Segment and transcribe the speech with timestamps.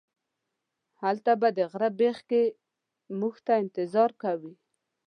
[1.01, 2.43] هلته به د غره بیخ کې
[3.19, 4.53] موږ ته انتظار کوئ.